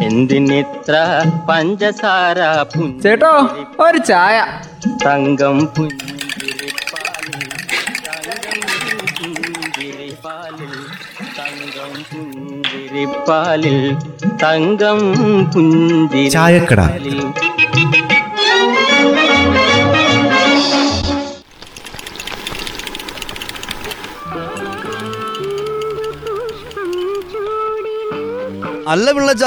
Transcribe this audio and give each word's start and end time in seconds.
എന്തിനിത്ര 0.00 0.94
പഞ്ചസാര 1.48 2.38
പുഞ്ച 2.72 3.02
ചേട്ടോ 3.04 3.32
ഒരു 3.84 3.98
ചായ 4.10 4.36
തങ്കം 5.04 5.58
പുഞ്ചിരിപ്പാലിൽ 5.76 7.42
തങ്കം 8.08 8.60
പുഞ്ചിരിപ്പാലിൽ 8.82 10.74
തങ്കം 11.38 11.92
പുഞ്ചിരിപ്പാലിൽ 12.04 13.78
തങ്കം 14.42 15.00
ചായക്കട. 16.34 16.80
പുഞ്ചിരിപ്പാലിൽ 16.80 17.20
അല്ല 28.86 29.06
പിള്ളച്ച 29.12 29.44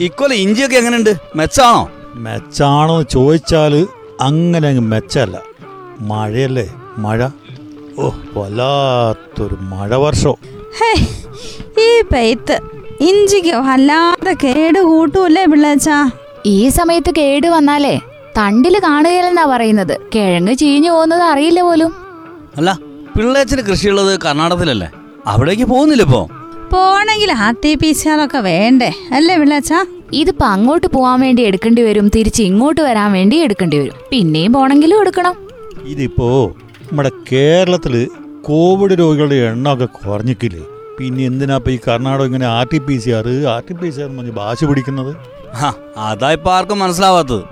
ഇക്കൊല്ലം 0.00 0.36
ഇഞ്ചിയൊക്കെ 0.36 0.76
എങ്ങനെയുണ്ട്? 0.76 1.12
മെച്ചാണോ? 1.36 1.88
മെച്ചാണോ 2.14 3.02
ചോദിച്ചാൽ 3.02 3.86
അങ്ങനെ 4.20 4.68
അങ്ങ് 4.68 4.80
മെച്ചല്ല. 4.80 5.36
മഴയല്ലേ? 6.00 6.66
മഴ. 6.98 7.28
ഓ 7.98 8.10
വല്ലാത്തൊരു 8.36 9.56
മഴ 9.60 9.94
വർഷം. 9.94 10.34
ഹേ 10.78 10.90
ഈ 11.84 12.02
പെയ്ത്ത് 12.12 12.60
ഇഞ്ചിക്ക് 13.00 13.54
വല്ലാതെ 13.68 14.32
കേട് 14.44 14.78
കൂട്ടൂല്ലേ 14.78 15.44
പിള്ളേച്ചാ? 15.44 16.10
ഈ 16.46 16.68
സമയത്ത് 16.68 17.10
കേട് 17.10 17.46
വന്നാലേ 17.46 17.98
തണ്ടിൽ 18.38 18.80
കാണുകയില്ലെന്നാ 18.84 19.44
പറയുന്നത്. 19.44 20.00
കിഴങ്ങ് 20.14 20.54
ചീഞ്ഞു 20.54 20.90
പോകുന്നത് 20.92 21.22
അറിയില്ല 21.22 21.62
പോലും. 21.62 21.92
അല്ല 22.56 22.78
പിള്ളേച്ചന് 23.16 23.60
കൃഷിയുള്ളത് 23.60 24.20
കർണാടകത്തിലല്ലേ? 24.20 24.88
അവിടേക്ക് 25.26 25.62
പോകുന്നില്ല 25.62 26.02
ഇപ്പോ? 26.02 26.28
പോണെങ്കിൽ 26.72 27.30
ആർ 27.46 27.54
ടി 27.64 27.72
പി 27.80 27.90
സി 27.98 28.06
ആറൊക്കെ 28.12 28.40
വേണ്ടേ? 28.48 28.88
അല്ലേ 29.16 29.34
പിള്ളേച്ചാ 29.40 29.78
ഇതിപ്പോ 30.20 30.44
അങ്ങോട്ട് 30.54 30.88
പോവാൻ 30.94 31.18
വേണ്ടി 31.24 31.42
എടുക്കേണ്ടി 31.48 31.82
വരും 31.88 32.06
തിരിച്ച് 32.14 32.42
ഇങ്ങോട്ട് 32.50 32.80
വരാൻ 32.86 33.08
വേണ്ടി 33.16 33.36
എടുക്കേണ്ടി 33.46 33.76
വരും. 33.82 33.96
പിന്നെയും 34.12 34.52
പോണെങ്കിലും 34.56 34.98
എടുക്കണം. 35.04 35.34
ഇതിപ്പോ 35.92 36.28
നമ്മുടെ 36.88 37.12
കേരളത്തിൽ 37.30 37.94
കോവിഡ് 38.48 38.94
രോഗികളുടെ 39.02 39.38
എണ്ണമൊക്കെ 39.50 39.88
കുറഞ്ഞിക്കില്ലേ? 39.98 40.64
പിന്നെ 40.98 41.22
എന്തിനാ 41.30 41.56
ഇപ്പൊ 41.60 41.70
ഈ 41.76 41.78
കർണാടക 41.86 42.26
ഇങ്ങനെ 42.30 42.46
R 42.56 42.66
T 42.72 42.78
P 42.86 42.94
C 43.02 43.10
R 43.18 43.26
R 43.54 43.60
T 43.68 43.74
P 43.80 43.88
C 43.94 44.00
R 44.04 44.08
പറഞ്ഞ് 44.18 44.34
ഭാഷ 44.42 44.64
പിടിക്കുന്നത്? 44.70 45.12
അതാ 46.08 46.30
ഇപ്പൊ 46.36 46.50
ആർക്കും 46.56 46.78
മനസ്സിലാവാത്തത്. 46.84 47.44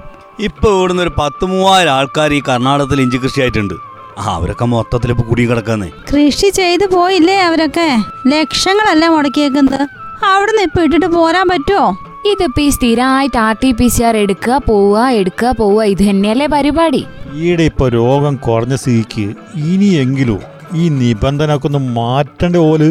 ഇപ്പൊ 0.48 0.69
ഇവിടുന്ന് 0.77 1.03
ഒരു 1.06 1.12
പത്ത് 1.20 1.45
മൂവായിരം 1.53 1.92
ആൾക്കാർ 1.98 2.33
ഈ 2.39 2.41
കർണാടകത്തിൽ 2.48 3.01
ഇഞ്ചി 3.05 3.19
കൃഷിയായിട്ടുണ്ട്. 3.25 3.77
ആ 4.17 4.34
അവരൊക്കെ 4.34 4.67
മൊത്തത്തിൽ 4.72 5.11
ഇപ്പൊ 5.12 5.25
കുടി 5.25 5.42
കിടക്കാന്നേ. 5.48 5.89
കൃഷി 6.11 6.48
ചെയ്തു 6.59 6.86
പോയില്ലേ 6.95 7.36
അവരൊക്കെ? 7.48 7.89
ലക്ഷങ്ങളല്ലേ 8.33 9.08
മുടക്കിയേക്കുന്നത്. 9.08 9.81
അവിടുന്ന് 10.28 10.62
ഇപ്പൊ 10.62 10.81
ഇട്ടിട്ട് 10.86 11.08
പോരാൻ 11.17 11.47
പറ്റുമോ 11.53 11.86
ഇതിപ്പോ 12.31 12.61
ഈ 12.62 12.70
സ്ഥിരമായിട്ട് 12.77 13.39
R 13.39 13.55
T 13.62 13.70
P 13.78 13.86
C 13.89 14.03
R 14.03 14.14
എടുക്കുക 14.17 14.55
പോവുക 14.69 15.00
എടുക്കുക 15.19 15.50
പോവുക 15.58 15.83
ഇത് 15.92 16.03
തന്നെയല്ലേ 16.08 16.47
പരിപാടി? 16.55 17.03
ഈയിടെ 17.41 17.64
ഇപ്പൊ 17.70 17.86
രോഗം 17.97 18.34
കുറഞ്ഞ 18.47 18.75
സ്ഥിതിക്ക് 18.75 19.27
ഇനിയെങ്കിലും 19.73 20.41
ഈ 20.75 20.89
നിബന്ധനയൊക്കെ 21.01 21.69
ഒന്ന് 21.70 21.83
മാറ്റേണ്ട 21.98 22.56
പോൽ 22.56 22.83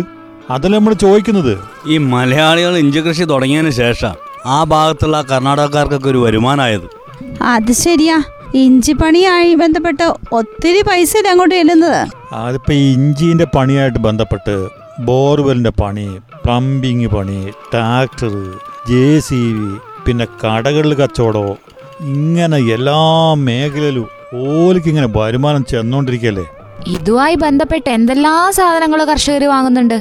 അതല്ലേ 0.50 0.78
നമ്മൾ 0.78 0.94
ചോദിക്കുന്നത്. 1.06 1.54
ഈ 1.88 1.98
മലയാളികൾ 2.14 2.73
ഇഞ്ചി 2.78 3.00
കൃഷി 3.00 3.23
തുടങ്ങിയതിന് 3.23 3.73
ശേഷം 3.82 4.14
ആ 4.48 4.64
ഭാഗത്തുള്ള 4.73 5.17
കർണാടകക്കാർക്കൊക്കെ 5.32 6.10
ഒരു 6.10 6.17
വരുമാനമായത് 6.17 6.88
അത് 7.54 7.72
ശരിയാ. 7.84 8.17
ഇഞ്ചിപ്പണിയായി 8.64 9.52
ബന്ധപ്പെട്ട് 9.61 10.06
ഒത്തിരി 10.39 10.81
പൈസ 10.88 11.11
അങ്ങോട്ട് 11.31 11.56
ചെല്ലുന്നത്? 11.59 12.02
അതിപ്പോ 12.42 12.72
ഈ 12.73 12.86
ഇഞ്ചിന്റെ 12.95 13.45
പണിയായിട്ട് 13.56 14.00
ബന്ധപ്പെട്ട് 14.08 14.56
ബോർവെലിന്റെ 15.08 15.72
പണി 15.81 16.08
പ്ലംബിങ് 16.44 17.09
പണി 17.16 17.39
ട്രാക്ടർ 17.72 18.33
ജെ 18.89 19.06
സി 19.28 19.39
ബി 19.58 19.70
പിന്നെ 20.06 20.26
കടകളിൽ 20.44 20.94
കച്ചവടമോ 21.02 21.53
ഇങ്ങനെ 22.14 22.58
എല്ലാ 22.76 23.00
മേഖലയിലും 23.48 24.08
ഓലിക്ക് 24.45 24.89
ഇങ്ങനെ 24.92 25.09
വരുമാനം 25.17 25.64
ചെന്നോണ്ടിരിക്കല്ലേ? 25.72 26.45
ഇതുമായി 26.95 27.36
ബന്ധപ്പെട്ട് 27.45 27.89
എന്തെല്ലാം 27.98 28.52
സാധനങ്ങൾ 28.58 28.99
കർഷകർ 29.11 29.43
വാങ്ങുന്നുണ്ട്? 29.54 29.98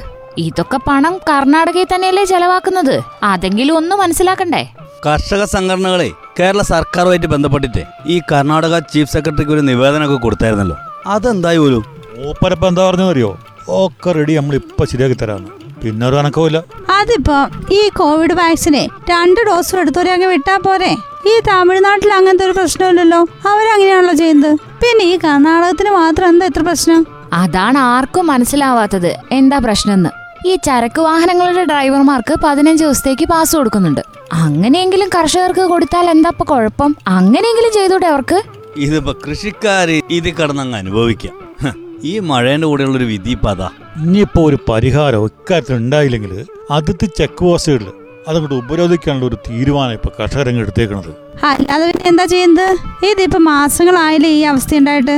ഇതൊക്കെ 0.46 0.78
പണം 0.88 1.14
കർണാടകയിൽ 1.28 1.88
തന്നെയല്ലേ 1.90 2.24
ചെലവാക്കുന്നത്? 2.32 2.96
അതെങ്കിലും 3.32 3.76
ഒന്ന് 3.80 3.96
മനസ്സിലാക്കണ്ടേ? 4.02 4.62
കർഷക 5.06 5.42
സംഘടനകളെ 5.54 6.08
കേരള 6.38 6.62
സർക്കാരുമായിട്ട് 6.62 7.26
ബന്ധപ്പെട്ടിട്ട് 7.32 7.82
ഈ 8.14 8.20
കർണാടക 8.30 8.78
ചീഫ് 8.92 9.12
സെക്രട്ടറിക്ക് 9.12 9.52
ഒരു 9.56 9.62
നിവേദനമൊക്കെ 9.68 10.16
കൊടുത്തായിരുന്നല്ലോ. 10.24 10.76
അതെന്തായി 11.06 11.58
പോലും 11.62 11.84
ഓപ്പരപ്പം 12.28 12.68
എന്താ 12.68 12.82
പറഞ്ഞതറിയോ 12.88 13.30
ഒക്കെ 13.78 14.10
റെഡി 14.16 14.34
നമ്മൾ 14.38 14.54
ഇപ്പൊ 14.60 14.84
ശരിയാക്കി 14.92 15.16
തരാന്ന്. 15.20 15.50
പിന്നെ 15.82 16.06
ഒരു 16.08 16.16
കണക്കുമില്ല. 16.16 16.58
അതിപ്പോ 16.98 17.38
ഈ 17.78 17.80
കോവിഡ് 18.00 18.34
വാക്സിനെ 18.40 18.82
രണ്ട് 19.10 19.40
ഡോസ് 19.48 19.76
എടുത്തവരെ 19.76 20.12
അങ്ങ് 20.16 20.28
വിട്ടാ 20.32 20.56
പോരെ. 20.66 20.92
ഈ 21.30 21.34
തമിഴ്നാട്ടിൽ 21.48 22.10
അങ്ങനത്തെ 22.18 22.46
ഒരു 22.48 22.54
പ്രശ്നമില്ലല്ലോ. 22.58 23.20
അവരങ്ങനെയാണല്ലോ 23.50 24.14
ചെയ്യുന്നത്. 24.22 24.52
പിന്നെ 24.82 25.04
ഈ 25.12 25.16
കർണാടകത്തിന് 25.24 25.90
മാത്രം 26.00 26.28
എന്താ 26.28 26.46
ഇത്ര 26.46 26.62
പ്രശ്നം? 26.70 27.06
അതാണ് 27.42 27.78
ആർക്കും 27.78 28.26
മനസ്സിലാവാത്തത്. 28.26 29.10
എന്താ 29.38 29.58
പ്രശ്നമെന്ന് 29.58 30.10
ഈ 30.44 30.56
ചരക്ക് 30.56 31.00
വാഹനങ്ങളുടെ 31.00 31.64
ഡ്രൈവർമാർക്ക് 31.64 32.34
പതിനഞ്ച് 32.44 32.84
ദിവസത്തേക്ക് 32.84 33.24
പാസ് 33.24 33.56
കൊടുക്കുന്നുണ്ട്. 33.56 34.02
അങ്ങനെയെങ്കിലും 34.44 35.08
കർഷകർക്ക് 35.14 35.60
കൊടുത്താൽ 35.60 36.10
എന്താ 36.10 36.28
ഇപ്പൊ 36.28 36.44
കുഴപ്പം? 36.44 36.90
അങ്ങനെയെങ്കിലും 37.08 37.72
ചെയ്തൂടെ 37.72 38.06
അവർക്ക്? 38.06 38.38
ഇതിപ്പോ 38.76 39.12
കൃഷിക്കാര് 39.24 39.96
ഇത് 40.10 40.28
കടന്നങ്ങ് 40.40 40.76
അനുഭവിക്കാം. 40.76 41.34
ഹ്, 41.62 41.72
ഈ 42.02 42.18
മഴേന്റെ 42.30 42.66
കൂടെയുള്ള 42.66 42.96
ഒരു 42.96 43.04
വിധി 43.04 43.30
ഇപ്പൊ 43.30 43.50
അതാ. 43.50 43.68
ഇനിയിപ്പോ 44.04 44.42
ഒരു 44.42 44.58
പരിഹാരം 44.68 45.26
ഇക്കാര്യത്തിൽ 45.26 45.74
ഉണ്ടായില്ലെങ്കിൽ 45.74 46.32
അതിർത്തി 46.70 47.06
ചെക്ക് 47.18 47.42
പോസ്റ്റുകളിൽ 47.44 47.90
അതുകൊണ്ട് 48.28 48.54
ഉപരോധിക്കാനുള്ള 48.54 49.26
ഒരു 49.26 49.38
തീരുമാനം 49.48 49.92
ഇപ്പൊ 49.92 50.10
കർഷകരങ്ങ് 50.20 50.60
എടുത്തേക്കണത്. 50.60 51.12
അല്ലാതെ 51.50 51.84
പിന്നെ 51.86 52.08
എന്താ 52.08 52.24
ചെയ്യുന്നത്? 52.24 52.68
ഇതിപ്പോ 53.10 53.38
മാസങ്ങളായില്ലേ 53.50 54.30
ഈ 54.30 54.42
അവസ്ഥ 54.52 54.74
ഉണ്ടായിട്ട്? 54.74 55.16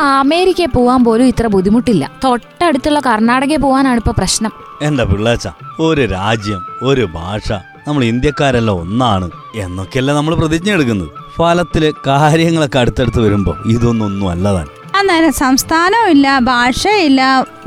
അമേരിക്കയിൽ 0.00 0.70
പോവാൻ 0.76 1.00
പോലും 1.04 1.26
ഇത്ര 1.32 1.46
ബുദ്ധിമുട്ടില്ല. 1.54 2.04
തൊട്ടടുത്തുള്ള 2.24 3.00
കർണാടകയിൽ 3.08 3.60
പോവാനാണ് 3.64 3.98
ഇപ്പൊ 4.02 4.12
പ്രശ്നം. 4.20 4.52
എന്താ 4.82 5.04
പിള്ളേച്ച 5.10 5.48
ഒരു 5.86 6.04
രാജ്യം 6.16 6.60
ഒരു 6.82 7.04
ഭാഷ 7.16 7.48
നമ്മൾ 7.86 8.02
ഇന്ത്യക്കാരെല്ലാം 8.04 8.78
ഒന്നാണ് 8.82 9.26
എന്നൊക്കെയല്ലേ 9.64 10.14
നമ്മൾ 10.14 10.34
പ്രതിജ്ഞ 10.40 10.70
എടുക്കുന്നത് 10.76 11.10
ഫലത്തിൽ 11.36 11.84
കാര്യങ്ങളൊക്കെ 12.06 12.78
അടുത്തടുത്ത് 12.82 13.20
വരുമ്പോ 13.26 13.52
ഇതൊന്നും 13.74 14.06
ഒന്നും 14.06 14.28
അല്ലതാണ്. 14.30 14.70
അന്നേരം 14.98 15.32
സംസ്ഥാനവും 15.32 16.10
ഇല്ല 16.14 16.26
ഭാഷയില്ല 16.50 17.20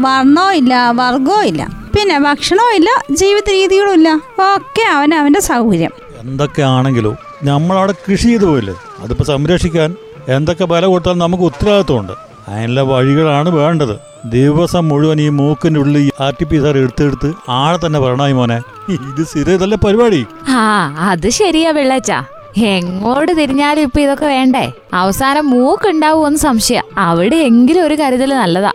വർണവും 0.05 0.53
ഇല്ല 0.61 0.73
വർഗവും 1.01 1.45
ഇല്ല. 1.51 1.61
പിന്നെ 1.95 2.17
ഭക്ഷണവും 2.27 2.73
ഇല്ല 2.79 2.89
ജീവിത 3.21 3.50
രീതികളും 3.57 3.94
ഇല്ല. 4.00 4.09
ഒക്കെ 4.47 4.85
അവൻ 4.95 5.13
അവന്റെ 5.19 5.41
സൗകര്യം 5.50 5.94
എന്തൊക്കെയാണെങ്കിലും 6.21 7.15
നമ്മളവിടെ 7.50 7.94
കൃഷി 8.05 8.27
ചെയ്തു 8.31 8.45
പോയില്ലേ? 8.50 8.75
അതിപ്പോ 9.03 9.23
സംരക്ഷിക്കാൻ 9.31 9.89
എന്തൊക്കെ 10.28 10.66
വില 10.66 10.85
കൊടുത്താൽ 10.85 11.13
നമുക്ക് 11.13 11.44
ഉത്തരവാദിത്വമുണ്ട്. 11.44 12.13
അതിനുള്ള 12.47 12.81
വഴികളാണ് 12.81 13.50
വേണ്ടത്. 13.50 14.00
ദിവസം 14.25 14.88
മുഴുവൻ 14.88 15.22
ഈ 15.22 15.29
മൂക്കിന്റെ 15.29 15.79
ഉള്ളിൽ 15.79 16.11
ആർ 16.23 16.34
ടി 16.41 16.45
പി 16.45 16.57
സാർ 16.57 16.78
എടുത്തെടുത്ത് 16.78 17.34
ആളെ 17.50 17.85
തന്നെ 17.85 18.00
പറഞ്ഞായി 18.00 18.33
മോനെ. 18.33 18.57
ഇത് 18.91 19.25
സ്ഥിരതല്ല 19.25 19.75
പരിപാടി. 19.75 20.25
ആ 20.50 20.95
അത് 21.09 21.29
ശരിയാ 21.29 21.72
വെള്ളച്ച. 21.72 22.12
എങ്ങോട്ട് 22.57 23.31
തിരിഞ്ഞാലും 23.31 23.81
ഇപ്പൊ 23.81 24.00
ഇതൊക്കെ 24.00 24.25
വേണ്ടേ? 24.25 24.72
അവസാനം 24.94 25.50
മൂക്കുണ്ടാവുമെന്ന് 25.50 26.39
സംശയം. 26.39 26.83
അവിടെ 26.97 27.35
എങ്കിലും 27.35 27.85
ഒരു 27.85 27.95
കരുതൽ 27.95 28.33
നല്ലതാ. 28.33 28.72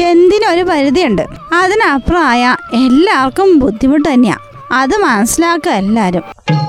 എന്തിനൊരു 0.00 0.62
പരിധിയുണ്ട്. 0.62 1.22
അതിനപ്പുറമായ 1.52 2.56
എല്ലാവർക്കും 2.72 3.58
ബുദ്ധിമുട്ട് 3.58 4.08
തന്നെയാ. 4.08 4.36
അത് 4.72 4.90
മനസ്സിലാക്കുക 4.90 5.72
എല്ലാരും. 5.72 6.22